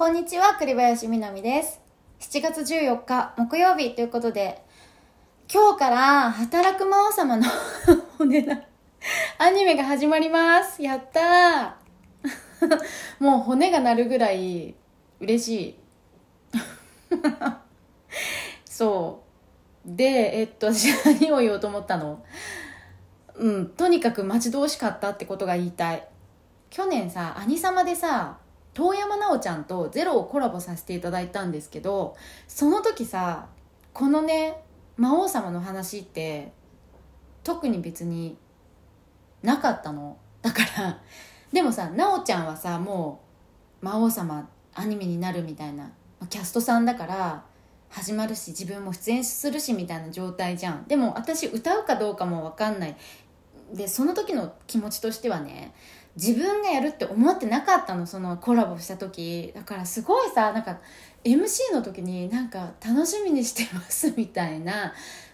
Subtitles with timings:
[0.00, 1.78] こんにちは、栗林みなみです。
[2.20, 4.64] 7月14日、木曜日ということで、
[5.52, 7.44] 今日から働く魔王様の
[8.16, 8.62] 骨な
[9.36, 10.82] アニメが始まります。
[10.82, 12.80] やったー
[13.22, 14.74] もう骨が鳴るぐらい
[15.20, 15.78] 嬉しい。
[18.64, 19.22] そ
[19.84, 19.94] う。
[19.94, 22.24] で、えっと、私何を言おうと思ったの？
[23.34, 26.08] うん、とにかく待ち遠しかったってことが言いたい。
[26.70, 28.38] 去年さ、アニサマでさ、
[28.74, 33.48] 遠山奈緒ちゃんとゼロをコラボさせていただいたんですけど、その時さ、
[33.92, 34.62] このね、
[34.96, 36.52] 魔王様の話って、
[37.42, 38.36] 特に別に
[39.42, 40.16] なかったの。
[40.42, 41.00] だから、
[41.52, 43.20] でもさ、奈緒ちゃんはさ、も
[43.82, 45.90] う魔王様アニメになるみたいな、
[46.28, 47.44] キャストさんだから、
[47.90, 52.96] 始まるし自分も出演するしみたいな状態じゃんでも私歌うかどうかも分かんない
[53.72, 55.72] でその時の気持ちとしてはね
[56.16, 59.52] 自分がやるって思ってなかったのそのコラボした時。
[59.54, 60.78] だからすごいさなんか
[61.24, 64.92] MC の時になんか楽しみにしてますみたいな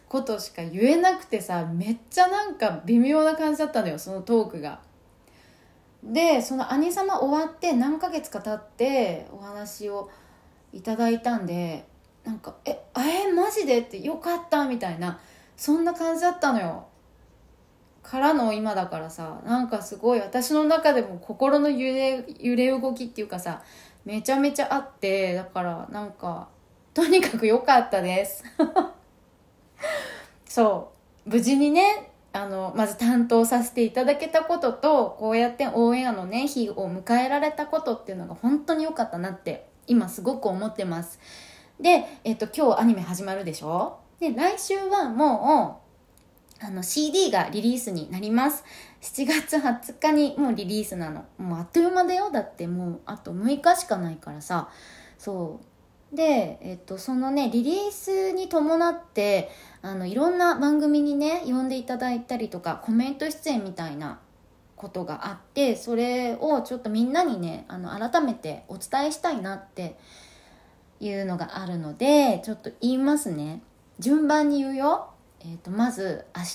[0.09, 4.81] ことしか言えなくてさめっちゃなんか微妙な感じだったのよそのトークが。
[6.03, 10.09] でその「兄様」終わって何ヶ月か経ってお話を
[10.73, 11.87] いただいたんで
[12.25, 15.19] なんか「ええマジで?」って「よかった」みたいな
[15.57, 16.87] そんな感じだったのよ。
[18.09, 23.63] からの今だからさなんかすごい私の中でも心の揺れ揺れ動きっていうかさ
[24.05, 26.49] めちゃめちゃあってだからなんか
[26.95, 28.45] とにかく良かったです。
[30.47, 30.93] そ
[31.27, 31.31] う。
[31.31, 41.19] 無事にねあのまず担当させていただけたこととこうやってオンエアのね日を迎えられたことっていうのが本当に良かったなって今すごく思ってます。
[41.81, 43.99] で、えっと、今日アニメ始まるでしょ？
[44.21, 45.86] で来週はもう
[46.61, 48.65] あの CD がリリースになります。
[49.03, 51.25] 7月20日にもうリリースなの。
[51.39, 52.31] もうあっという間だよ。
[52.31, 54.71] だってもうあと6日しかないからさ。
[55.19, 56.17] そう。
[56.17, 59.51] で、えっと、そのねリリースに伴って
[59.83, 64.21] あのいろんな番組にね呼んでいただいたりとかコメント出演みたいな
[64.77, 69.99] ことがあってそれをちょっとみんなにねあの改めてお伝えしたいなって
[71.01, 73.63] いうのがあるのでちょっと言いますね。
[73.99, 75.11] 順番に言うよ。
[75.49, 76.49] えー、とまず明日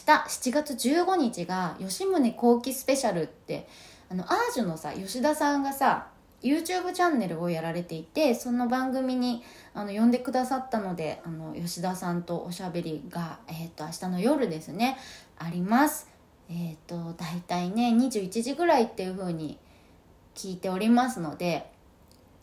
[0.50, 3.68] 7月15日が吉宗後期スペシャルって
[4.10, 6.08] あのアージュのさ吉田さんがさ
[6.44, 9.44] YouTube チャンネルをやられていてその番組に
[9.74, 14.98] あの呼んでくださったのであの吉田さんとおしゃべりが、えー、と明日の夜ですね
[15.38, 16.10] あります。
[16.50, 19.58] えっ、と大体ね21時ぐらいっていう風に
[20.36, 21.72] 聞いておりますので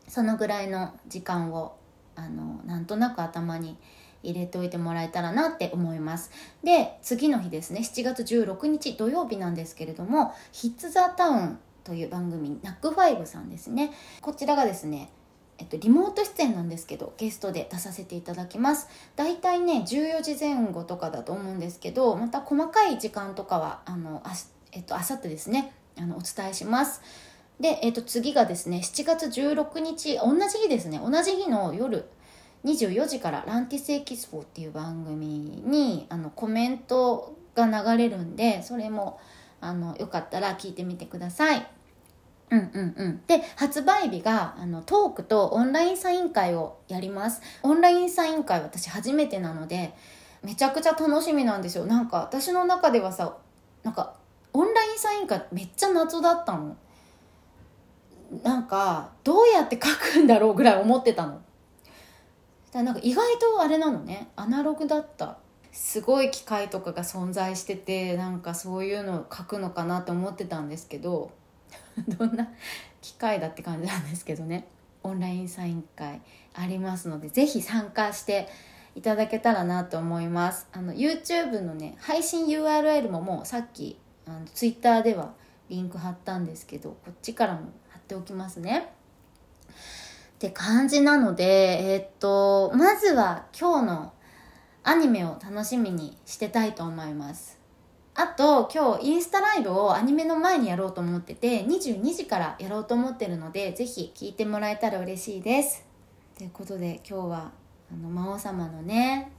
[0.08, 1.76] そのぐらいの時間を
[2.16, 3.76] あのなんとなく頭に
[4.22, 6.30] 入れておいてもらえたらなって思います。
[6.62, 13.92] で次の日ですね7月16日土曜日なんですけれども「ヒッツ・ザ・タウン」という番組ナックファイブさんですね。
[14.20, 15.10] こちらがですね
[15.58, 18.88] えっと、リモート出演なんですけどゲストで出させていただきます。
[19.16, 24.32] 大体ね14時前後とかだと思うんですけどまた細かい時間とかはあのあ,、
[24.70, 27.02] えっと、明後日ですねあのお伝えします。
[27.58, 31.00] で、えっと、次がですね7月16日同じ日ですね。
[31.02, 32.04] 同じ日の夜
[32.64, 39.18] 24時から「ランティスエキスポ」っていう番組にあのコメントが流れるんでそれも
[39.60, 41.66] あのよかったら聞いてみてください。
[42.50, 43.22] うんうんうん。
[43.26, 47.42] で、発売日が、あの、トークとオンラインサイン会をやります。
[47.62, 49.94] オンラインサイン会私初めてなので、
[50.42, 51.84] めちゃくちゃ楽しみなんですよ。
[51.84, 53.36] なんか、私の中ではさ、
[53.82, 54.14] なんか、
[54.54, 56.76] オンラインサイン会めっちゃ謎だったの。
[58.42, 61.42] なんか、どうやって書くんだろうぐらい思ってたの。
[62.74, 64.28] なんか意外とあれなのね。
[64.36, 65.38] アナログだった。
[65.72, 71.30] すごい機械とかが存在してて、なんかそういうのを書くのかなって思ってたんですけど、
[72.18, 72.48] どんな
[73.00, 74.66] 機会だって感じなんですけどね
[75.02, 76.20] オンラインサイン会
[76.54, 78.48] ありますのでぜひ参加して
[78.94, 85.34] いただけたらなと思いますあの YouTube のね配信 URL ももうさっきあの Twitter では
[85.68, 88.92] リンク貼ったんですけどこっちからも貼っておきますね
[90.38, 91.44] って感じなので
[91.94, 94.12] えーっとまずは今日の
[94.84, 97.58] アニメを楽しみにしてたいと思います。
[98.14, 105.84] あと今日インスタライブをアニメの前にやろうと思ってて22時からやろうと思ってるのでぜひ聞いてもらえたら嬉しいです。
[106.36, 107.52] ということで今日は
[107.92, 109.32] あの魔王様のね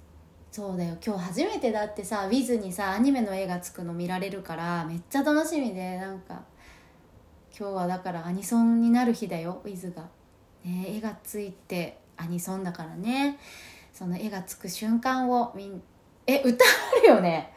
[0.52, 6.42] そうだよ今日初めてだってさ Wiz にさアニメの絵がつくの見られるからめっちゃ楽しみでなんか
[7.58, 10.04] 今日はだからアニソンになる日だよ Wiz が、
[10.66, 13.40] ね、絵がついてアニソンだからね。
[13.94, 15.82] その絵がつく瞬間をみん
[16.26, 17.54] え歌あるよね。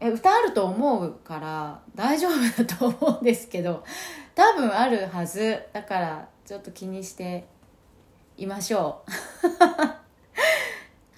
[0.00, 3.84] え歌あると思うから大丈夫だと思うんですけど
[4.34, 5.62] 多分あるはず。
[5.72, 7.46] だからちょっと気にして
[8.36, 9.10] いましょう。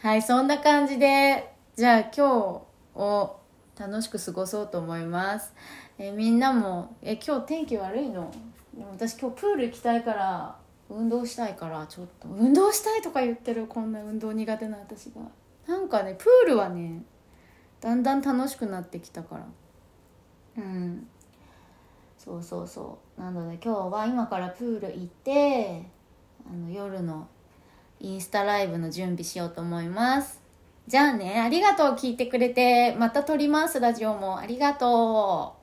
[0.06, 2.22] はいそんな感じでじゃあ今日
[2.94, 3.40] を
[3.78, 5.52] 楽しく過ごそうと思います。
[5.98, 8.30] えみんなもえ今日天気悪いの？
[8.80, 10.56] でも私今日プール行きたいから
[10.88, 12.28] 運動したいからちょっと。
[12.28, 15.20] 運動したいとか言ってるこんな運動苦手な私が。
[15.66, 17.02] なんかねプールはね
[17.82, 20.62] だんだん楽しくなってきたから。
[20.64, 21.06] うん。
[22.16, 23.20] そうそうそう。
[23.20, 25.82] なので今日は今からプール行って
[26.50, 27.28] あの夜の
[28.00, 30.40] インスタライブの準備しようと思います。
[30.88, 32.96] じゃあねありがとう聞いてくれて。
[32.98, 34.38] また撮りますラジオも。
[34.38, 35.59] ありがとう。